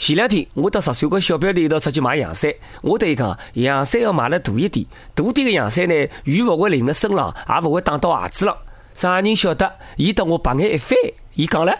[0.00, 2.50] 前两天我到十岁个小表弟一道出去买洋伞，
[2.80, 8.56] 我对伊讲，洋伞要买了大一点，大点个洋伞呢，雨勿会淋了身浪，也勿会打到鞋子浪。
[8.94, 9.70] 啥人晓得？
[9.96, 10.96] 伊搭我白眼一翻，
[11.34, 11.78] 伊讲了：“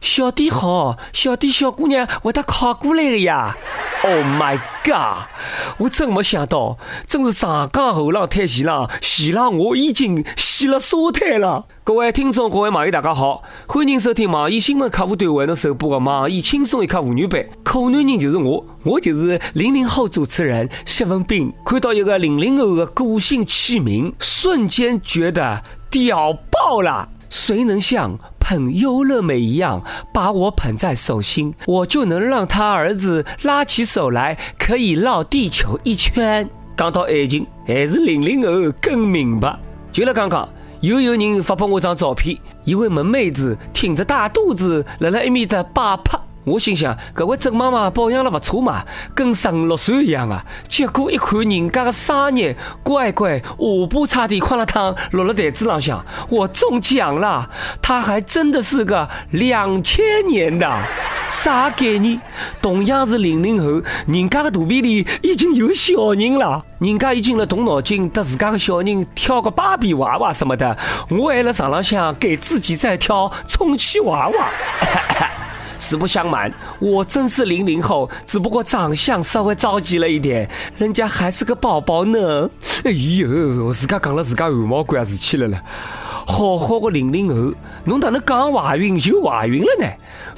[0.00, 3.56] 小弟好，小弟小姑娘会得靠过来的呀。”
[4.02, 5.28] Oh my god！
[5.76, 11.66] 我真没想到，真是长江后浪推前浪，前浪我已经洗了沙滩了。
[11.84, 17.44] 各位听众，各位网友，大家好，欢迎收听网易新闻客户端为侬首播的网易轻松一刻妇女版。
[17.62, 21.52] 可男人就是我，我就是零零后主持人谢文斌。
[21.66, 27.06] 看到一个零零后的个性签名，瞬间觉得屌爆了。
[27.30, 36.46] 谁能像捧优乐美一样把我捧在手心，我就能让他儿子拉起手来，可以绕地球一圈。
[36.76, 39.58] 讲到爱情，还是零零后更明白。
[39.92, 40.48] 就在刚刚，
[40.80, 46.18] 又有人发给我张照片，一位萌妹子挺着大肚子，辣辣一面的摆拍。
[46.44, 48.82] 我心想，搿位郑妈妈保养了勿错嘛，
[49.14, 50.44] 跟十五六岁一样啊。
[50.68, 53.44] 结果一看人家的生日，乖乖下
[53.90, 57.48] 巴差点哐了趟落了台子浪向，我中奖了！
[57.82, 60.66] 她还真的是个两千年的，
[61.28, 62.18] 啥概念？
[62.62, 70.76] 同样是零零后，人家的肚皮里已经有小人了，人家已经了动脑筋，搭自家的小人跳个芭比娃娃什么的，
[71.10, 74.50] 我还在床浪向给自己在跳充气娃娃。
[75.80, 82.48] 实不相瞒，我真是零零后，只不过长相稍微着急了一点，人家还是个宝宝呢。
[82.84, 85.60] 哎呦，自家讲了自家汗毛关事体了了。
[86.26, 89.86] 好好的零零后，侬哪能刚怀孕就怀孕了呢？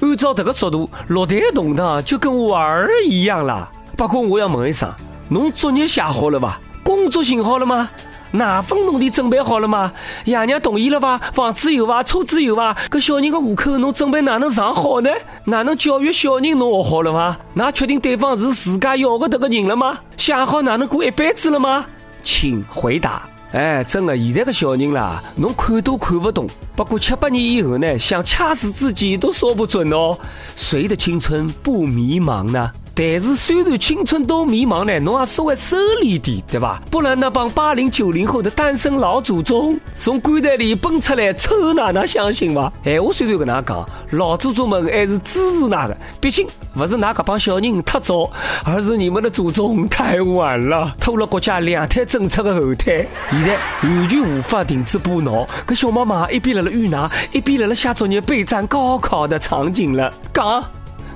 [0.00, 3.68] 按照这个速度，落胎动荡就跟娃儿一样了。
[3.96, 4.88] 不过我要问一声，
[5.28, 6.60] 侬作业写好了吧？
[6.82, 7.90] 工作寻好了吗？
[8.32, 9.92] 哪份努力准备好了吗？
[10.24, 11.20] 爷娘同意了吧？
[11.32, 12.02] 房子有伐？
[12.02, 12.74] 车子有伐？
[12.90, 15.10] 搿小人的户口侬准备哪能上好呢？
[15.44, 17.38] 哪能教育小人侬学好了伐？
[17.56, 19.98] 㑚确定对方是自家要的这个人了吗？
[20.16, 21.86] 想好哪能过一辈子了吗？
[22.22, 23.22] 请回答。
[23.52, 26.46] 哎，真的，现在的小人啦，侬看都看不懂。
[26.74, 30.16] 不过七八年以后呢，想掐死自己都说不准哦。
[30.56, 32.70] 谁的青春不迷茫呢？
[32.94, 36.82] 但是，虽然青春都迷茫呢，侬也稍微收敛点，对吧？
[36.90, 42.70] 不然那帮八零九零后的单身老祖宗从棺材里蹦出来抽，哪能相信伐？
[42.84, 48.30] 哎，我虽然跟衲讲，老祖宗们还是支持衲的，毕竟不是衲搿帮小人太早，
[48.64, 55.46] 而是你们的祖宗太晚了，拖了国家两胎政策的后腿，现在完全无法停止补脑。
[55.66, 60.62] 搿小妈妈一边辣辣喂奶，一边辣辣写作业备战高考的场景了，讲。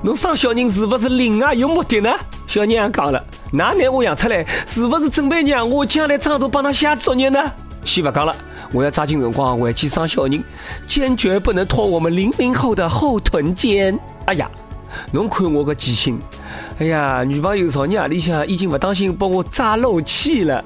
[0.06, 2.08] 侬生小人是不是另外有目的呢？
[2.46, 7.42] 小娘讲了，哪拿我养出来，是不是准备让我将来长大帮他写作业呢？
[7.82, 8.32] 先不讲了，
[8.70, 10.44] 我要抓紧辰光回去生小人，
[10.86, 13.98] 坚决不能拖我们零零后的后臀尖。
[14.26, 14.48] 哎呀，
[15.10, 16.20] 侬看我个记性，
[16.78, 20.64] 哎呀，女朋友昨日夜里向已经不当心帮我扎漏气了，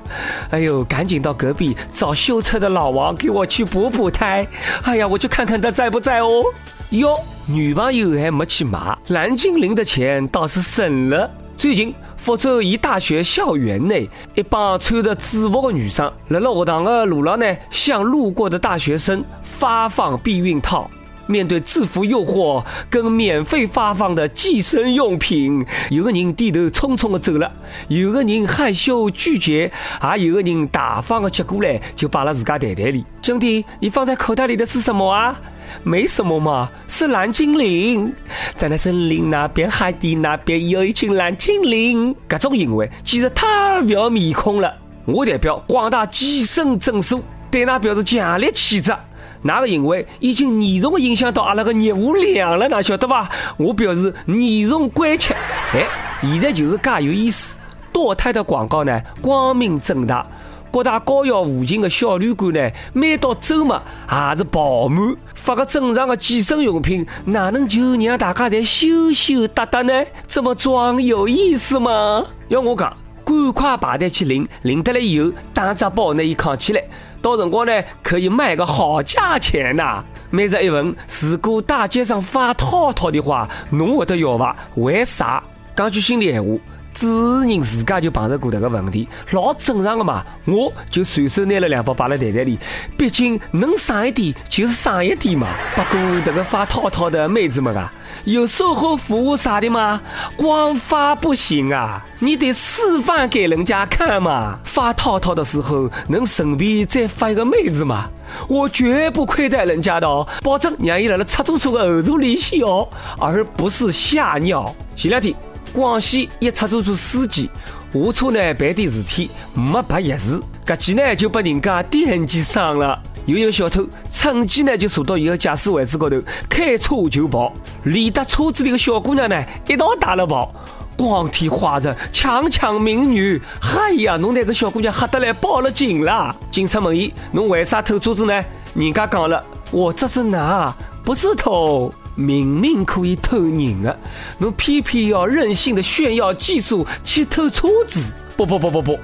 [0.51, 4.47] 哎呦，赶紧到隔壁找修车的老王给我去补补胎。
[4.83, 6.45] 哎呀，我去看看他在不在哦。
[6.91, 11.31] 哟，女朋友还没去买，蓝精灵的钱倒是省了。
[11.57, 20.91] 最近，福州一大学校园内，一帮穿着制服的女生，辣辣学堂的路上呢，向路过的大学生发放避孕套。
[21.29, 27.53] 面对制服诱惑跟免费发放的计生用品，有个人低头匆匆的走了，
[27.87, 29.71] 有个人害羞拒绝，
[30.01, 33.05] 还有个人大方的接过来就摆了自家袋袋里。
[33.23, 35.41] 兄弟，你放在口袋里的是什么啊？
[35.83, 38.13] 没什么嘛，是蓝精灵。
[38.55, 42.15] 在那森林那边、海底那边有一群蓝精灵。
[42.29, 44.75] 搿种行为简直太不要面孔了。
[45.07, 47.21] 我代表广大计生诊所
[47.51, 48.97] 对他表示强烈谴责。
[49.43, 53.27] 那个行为已经严重的影响到阿拉个业务量了，哪晓得吧？
[53.57, 55.35] 我表示严重关切。
[55.73, 55.87] 哎，
[56.21, 57.59] 现在就是介有意思，
[57.91, 60.27] 堕胎的广告呢，光明正大。
[60.71, 65.17] 各大高校附近的小旅馆呢，每到周末也是爆满。
[65.35, 70.05] 发个正常的计生用品，哪能就让大家在羞羞答答呢？
[70.27, 72.25] 这么装有意思吗？
[72.49, 72.97] 要我讲。
[73.23, 76.83] 赶快排队去领，领得来以后打只包，拿伊扛起来，
[77.23, 77.73] 到辰光呢
[78.03, 80.03] 可以卖个好价钱呐！
[80.31, 84.57] 每日一问，如果大街上发套套的话，侬会得要伐？
[84.77, 85.41] 为啥？
[85.77, 86.51] 讲句心里闲话，
[86.93, 90.25] 主持人自家就碰着过这个问题，老正常的嘛。
[90.45, 92.59] 我就随手拿了两包摆在袋袋里，
[92.97, 95.49] 毕竟能省一点就是省一点嘛。
[95.77, 97.91] 不过这个发套套的妹子们啊，
[98.25, 100.01] 有售后服务啥的吗？
[100.37, 104.59] 光发不行啊，你得示范给人家看嘛。
[104.65, 108.09] 发套套的时候能顺便再发一个妹子嘛？
[108.49, 112.89] 我绝不亏待人家的哦，保证让伊辣辣出租车的后座里笑，
[113.19, 114.75] 而不是吓尿。
[114.97, 115.35] 前两天。
[115.73, 117.49] 广西一出租车司机
[117.93, 123.01] 下车呢办点事体没拔钥匙，搿记呢就被人家惦记上了。
[123.27, 126.17] 有一个小偷趁机呢就坐到伊个驾驶位置高头，
[126.49, 127.53] 开车就跑，
[127.85, 130.53] 连搭车子里的小姑娘呢一道带了跑。
[130.97, 136.35] 光天化日，强抢民女，嗨呀，侬那个小姑娘吓得来报了警了。
[136.51, 138.45] 警察问伊：侬为啥偷车子呢？
[138.75, 141.91] 人家讲了：我这是拿，不是偷。
[142.15, 143.99] 明明可以偷人的，
[144.39, 148.13] 侬偏偏要任性的炫耀技术去偷车子？
[148.37, 148.99] 不不不不不，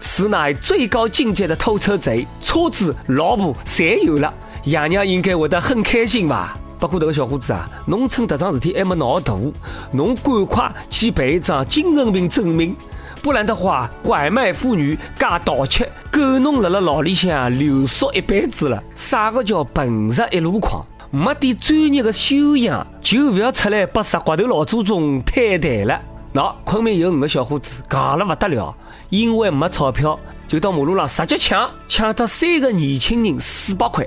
[0.00, 4.32] 此乃最高境界的偷车贼，车子、老婆侪有了，
[4.64, 6.56] 爷娘应该会得很开心吧？
[6.78, 9.34] 不过这个小伙子啊，侬趁这桩事体还没闹大，
[9.92, 12.74] 侬赶快去办一张精神病证明，
[13.22, 18.82] 不然的话，拐卖妇女加盗窃，够侬辣辣牢里向留宿一辈子了。
[18.94, 20.84] 啥个叫本事一路狂？
[21.12, 26.00] 没点专业的修养，就不要出来把石瓜头老祖宗坍台了。
[26.32, 28.72] 那昆明有五个小伙子，戆了不得了，
[29.08, 30.16] 因为没钞票，
[30.46, 34.06] 就到马路上直接抢，抢到三个年轻人四百块。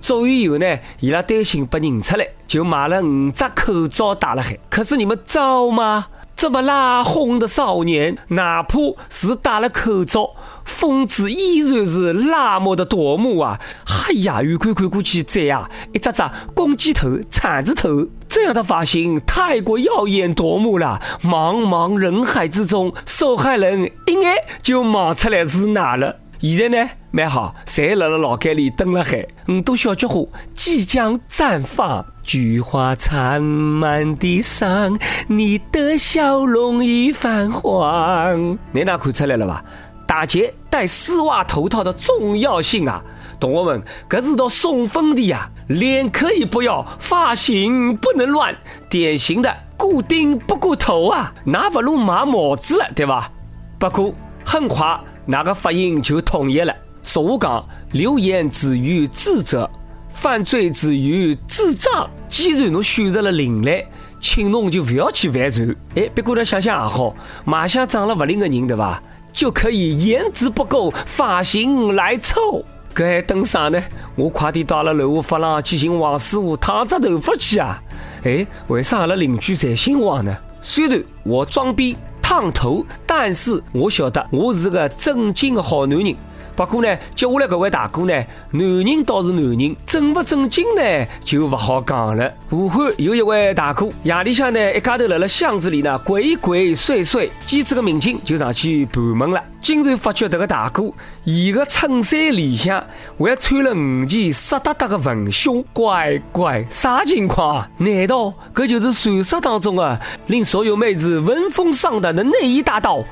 [0.00, 4.58] 做完以后呢，伊拉担心被认出来，就买了五只口罩戴了海。
[4.70, 6.06] 可是你们造吗？
[6.38, 8.78] 这么拉轰的少年，哪怕
[9.10, 10.30] 是戴了口罩，
[10.64, 13.58] 风姿依然是那么的夺目啊！
[14.06, 16.22] 哎呀，远看看过去，这呀，一只只
[16.54, 21.02] 公鸡头、铲子头，这样的发型太过耀眼夺目了。
[21.24, 26.20] 茫茫人海之中，受害人一眼就望出来是哪了。
[26.40, 29.26] 现在呢，蛮好，侪辣辣老街里等了海。
[29.48, 30.24] 五朵小菊花
[30.54, 34.96] 即将绽放，菊花残满地伤，
[35.26, 38.56] 你的笑容已泛黄。
[38.70, 39.64] 你哪看出来了吧？
[40.06, 43.02] 打劫戴丝袜头套的重要性啊！
[43.40, 45.50] 同学们，这是道送分题呀！
[45.66, 48.56] 脸可以不要，发型不能乱，
[48.88, 51.34] 典型的固定不过头啊！
[51.44, 53.30] 那不如买帽子了，对吧？
[53.78, 54.14] 不过
[54.44, 54.98] 很快。
[55.30, 56.74] 那个发音就统一了。
[57.02, 59.70] 俗话讲，流言止于智者，
[60.08, 62.08] 犯罪止于智障。
[62.28, 63.86] 既然侬选择了另类，
[64.18, 65.76] 请侬就不要去犯罪。
[65.96, 67.14] 哎，别过来想想也好，
[67.44, 69.02] 马相长了不灵的人，对吧？
[69.30, 72.64] 就可以颜值不够，发型来凑。
[72.94, 73.78] 搿还等啥呢？
[74.16, 77.78] 我快点到了楼下发廊去寻王师傅烫只头发去啊！
[78.24, 80.34] 哎，为啥阿拉邻居侪姓王呢？
[80.62, 81.98] 虽然我装逼。
[82.28, 86.14] 烫头，但是我晓得我是个正经的好男人。
[86.58, 88.12] 不过呢，接下来这位大哥呢，
[88.50, 90.82] 男人倒是男人，正不正经呢
[91.24, 92.34] 就不好讲了。
[92.50, 100.90] 武汉有一位大哥，夜里向呢一家头辣辣巷子里呢鬼鬼祟祟，机智的民警就上去盘问了，竟然发觉这个大哥，
[101.22, 102.84] 伊个衬衫里向
[103.16, 107.70] 还穿了五件湿哒哒的文胸，乖乖，啥情况啊？
[107.76, 109.96] 难道这就是传说当中啊
[110.26, 113.04] 令所有妹子闻风丧胆的内衣大盗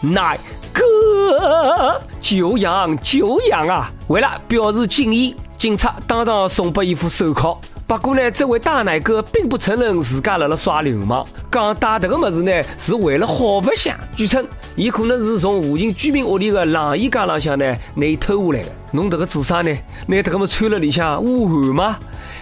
[0.00, 0.38] 奶？
[0.72, 3.90] 哥，久仰久仰啊！
[4.08, 7.60] 为了表示敬意，警察当场送拨一副手铐。
[7.86, 13.94] 不过呢，这位大奶哥并不承认自家辣辣耍流氓，讲带这个么子呢是为了好白相。
[14.16, 18.72] 据称，伊可能是从附近居民屋里的晾衣架浪向呢拿偷下来的。
[18.92, 19.76] 侬这个做啥呢？
[20.06, 21.98] 拿这个么穿了里向捂汗吗？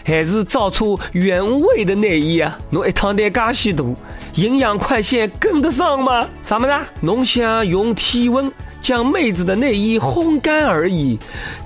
[0.08, 2.58] 还是造出原味的内衣啊？
[2.70, 3.94] 侬一趟单介许多，
[4.36, 6.26] 营养快线跟得上吗？
[6.42, 6.74] 啥么子？
[7.02, 11.18] 侬想用体温将妹子的内衣烘干而已？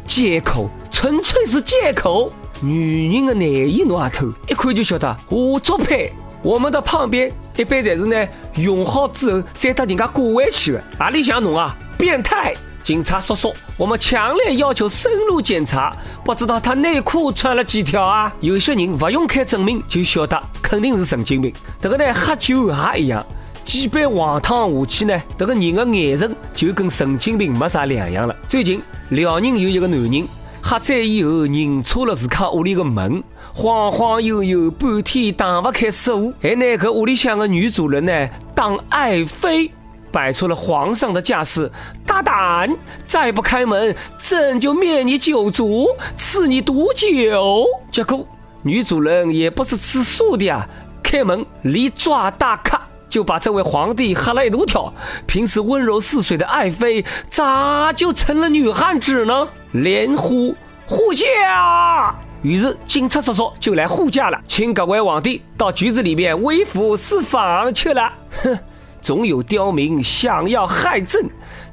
[0.09, 2.33] 借口，纯粹是借口。
[2.61, 6.13] 女人的内衣侬也偷，一看就晓得我作配。
[6.43, 8.27] 我们的旁边一般侪是呢，
[8.57, 10.85] 用好之后再搭人家挂回去的。
[10.99, 12.53] 哪里像侬啊，变态！
[12.83, 15.95] 警察叔叔，我们强烈要求深入检查。
[16.25, 18.33] 不知道他内裤穿了几条啊？
[18.41, 21.53] 有些人不用开证明就晓得，肯定是神经病。
[21.81, 23.25] 这个呢，喝酒也一样，
[23.65, 28.35] 几杯黄汤下去呢，这个人的眼神就跟神经病没啥两样了。
[28.49, 30.27] 最近辽宁有一个男人。
[30.65, 33.21] 喝醉以后认错了自家屋里的门，
[33.53, 39.69] 晃晃悠悠半天打不开锁，还拿个屋里向的女主人呢当爱妃，
[40.13, 41.71] 摆出了皇上的架势。
[42.07, 42.71] 大胆，
[43.07, 47.65] 再不开门，朕就灭你九族，赐你毒酒。
[47.91, 48.27] 结果
[48.63, 50.69] 女主人也不是吃素的呀，
[51.03, 52.81] 开门里抓大咖。
[53.09, 54.91] 就把这位皇帝吓了一大跳。
[55.27, 59.47] 平时温柔似水的爱妃，咋就成了女汉子呢？
[59.73, 60.55] 连呼
[60.87, 62.15] 护驾！
[62.41, 68.11] 于是警察叔叔就来护驾了，请各位皇帝到局子里面微服私访去了。
[68.43, 68.59] 哼，
[69.03, 71.29] 总有刁民想要害朕，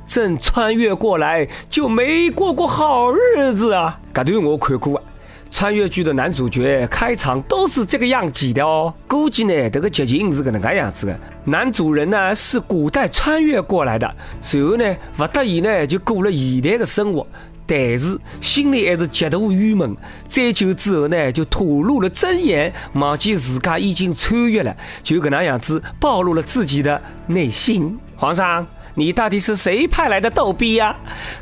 [0.08, 4.00] 朕穿越过来就没过过好日子啊！
[4.14, 5.04] 这段我看过啊。
[5.52, 11.20] 穿越剧的男主角开场都是这个样子的哦，估计呢这个剧情是个能个样子的。
[11.46, 17.28] 男主人呢是古代穿越过来的，随后呢不得已呢就过了现代的生活，
[17.66, 19.96] 但是心里还是极度郁闷。
[20.28, 27.98] 再久之后呢就吐露了真言，忘记自家已经穿越了，就个能样子暴露了自己的内心。
[28.16, 28.66] 皇上。
[28.96, 30.96] 你到底是谁派来的逗逼呀？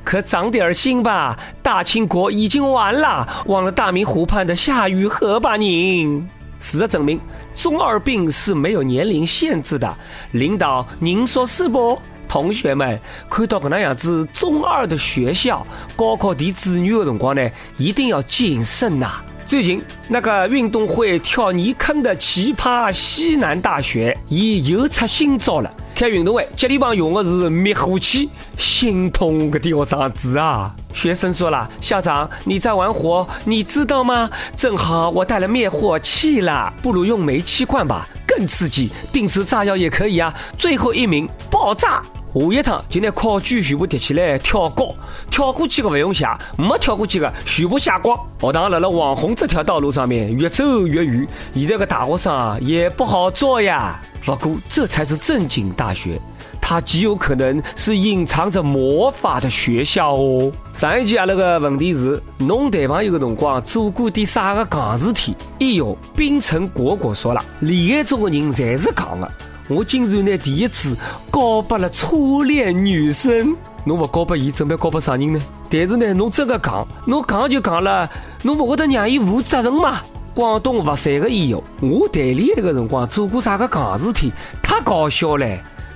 [0.04, 1.38] 可长点心吧！
[1.62, 5.56] 大清国已经完了，忘了大明湖畔的夏雨荷吧？
[5.56, 6.28] 您，
[6.60, 7.20] 事实证明，
[7.56, 9.98] 中二病是没有年龄限制的。
[10.32, 12.00] 领导，您说是不？
[12.28, 13.00] 同学们，
[13.30, 19.22] 看到个那样子中二的学校，高考提子女的辰光呢，一定要谨慎呐。
[19.46, 25.74] 最近那个运动会跳泥坑的奇葩西南大学，已又出新招了。
[25.98, 30.72] 开运动会，接力棒用的是灭火器，心痛个吊嗓子啊！
[30.94, 34.30] 学生说了：“校长，你在玩火，你知道吗？
[34.56, 38.92] 正好我带了灭火器了，不如用煤气罐吧，更刺激。
[39.12, 42.04] 定时炸药也可以啊。”最后一名爆炸。
[42.34, 44.94] 下一趟就拿考卷全部叠起来跳高，
[45.32, 48.18] 跳过去的不用写，没跳过去的全部写光。
[48.40, 54.00] 学堂在了网红这条道路上面越走越远，现在个大学生啊也不好做呀。
[54.24, 56.20] 不过这才是正经大学，
[56.62, 60.52] 它极有可能是隐藏着魔法的学校哦。
[60.74, 65.34] 上一集阿拉个问题是，侬谈朋友的辰光做过点啥个戆事体？
[65.62, 69.32] 哎呦，冰城果果说了，恋爱中的人侪是戆的。
[69.70, 70.96] 我竟然呢第一次
[71.30, 75.40] 告白了初恋女生，侬不告白伊，准备告白啥人呢？
[75.70, 78.10] 但是呢，侬真个讲，侬讲就讲了，
[78.44, 80.02] 侬不会得让伊负责任吗？
[80.34, 84.32] 广东佛山的医友，我谈恋爱的辰光做过啥个戆事体？
[84.64, 85.46] 太搞笑了！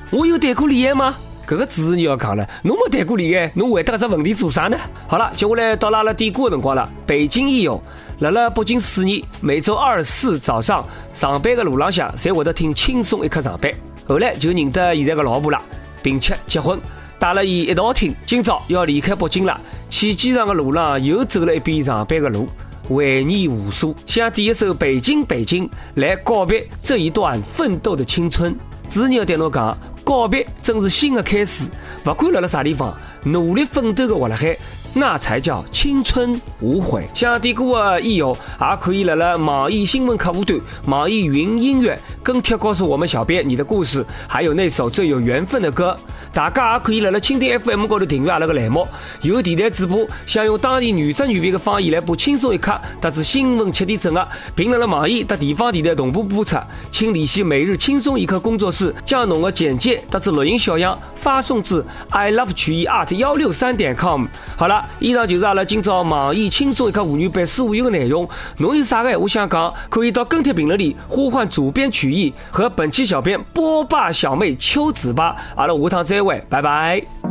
[0.09, 1.15] 我有谈过恋爱吗？
[1.47, 4.77] 这个字你要讲了，侬没谈过恋爱，侬回答搿只问题做啥呢？
[5.07, 6.89] 好了，接下来到阿拉点歌的辰光了。
[7.05, 7.81] 北京益友，
[8.21, 13.73] 辣辣北京四年，每周二四早上上班的路浪向，才会得听轻松一刻上班。
[14.07, 15.59] 后来就认得现在的老婆了，
[16.03, 16.79] 并且结婚，
[17.17, 18.13] 带了伊一道听。
[18.27, 19.59] 今朝要离开北京了，
[19.89, 22.47] 去机场的路上又走了一遍上班的路，
[22.87, 28.55] 怀念无数，想点一首《北京北京》来告别这一段奋斗的青春。
[28.87, 29.75] 子女对侬讲。
[30.03, 31.69] 告别正是新的开始，
[32.03, 34.57] 不管辣辣啥地方，努力奋斗的活辣海。
[34.93, 37.07] 那才叫青春无悔。
[37.13, 45.95] 想点歌的益友也可以来了网易新闻客户端、网易云音乐跟帖告诉我们小编你的故事，还有那首最有缘分的歌。
[46.33, 48.87] 大家也可以来了蜻蜓 FM 高头订阅阿拉个栏目。
[49.21, 56.57] 有电台主播想用当地原汁原味的方言来播轻松一刻，特子新闻七点整的，并辣了网易和地方电台同步播出，
[56.91, 64.25] 请联系每日轻松一刻工作室，将侬的简介特子录音小样发送至 i love 曲艺 art 幺六三点 com。
[64.55, 64.81] 好了。
[64.99, 68.27] 以上就是阿拉今朝网易轻松一刻妇女版所有的内容。
[68.57, 75.35] 侬有啥个闲话想讲，可以到跟帖评论里呼唤主编曲意和本期小编波霸小妹秋子吧。
[75.55, 77.30] 阿拉下趟再会，拜拜。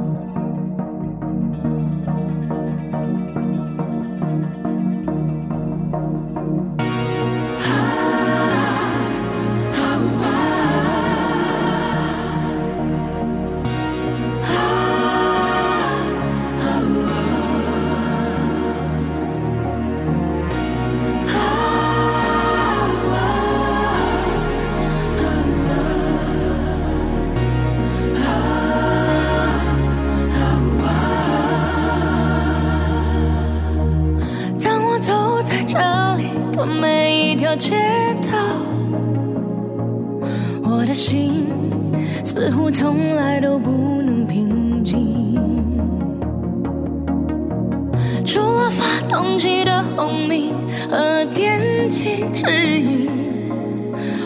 [49.11, 50.55] 了发动机的轰鸣
[50.89, 52.47] 和电气指
[52.81, 53.11] 引，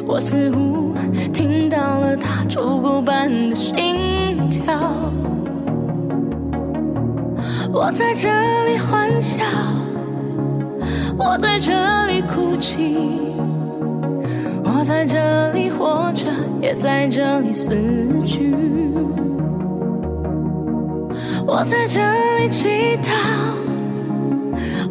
[0.07, 0.95] 我似乎
[1.33, 3.97] 听到了它烛鼓般的心
[4.51, 4.75] 跳。
[7.73, 8.29] 我在这
[8.69, 9.43] 里欢笑。
[11.17, 11.73] 我在这
[12.07, 12.97] 里哭泣，
[14.65, 16.27] 我在这里活着，
[16.61, 17.71] 也在这里死
[18.27, 18.53] 去。
[21.47, 22.01] 我在这
[22.39, 22.69] 里祈
[23.01, 23.13] 祷，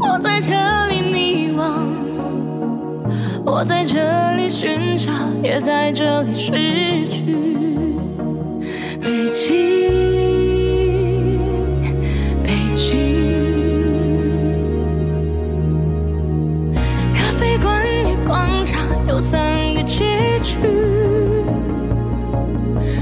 [0.06, 0.54] 我在这
[0.88, 1.64] 里迷惘，
[3.46, 7.38] 我在这里寻找，也在这里失去。
[9.02, 9.54] 北京，
[12.44, 12.92] 北京，
[17.16, 20.60] 咖啡馆与广场有三个结局，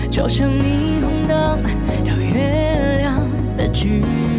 [0.09, 1.63] 就像霓虹灯
[2.05, 3.27] 到月亮
[3.57, 4.30] 的距离。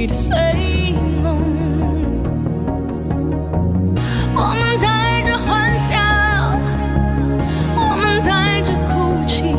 [0.00, 0.34] 你的碎
[1.22, 1.36] 梦
[4.34, 5.94] 我们在这欢笑
[7.76, 9.54] 我们在这哭泣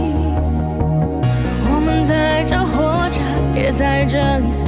[1.71, 3.21] 我们在这活着
[3.55, 4.67] 也在这里死